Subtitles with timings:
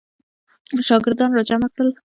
[0.87, 1.89] شاګردان را جمع کړل.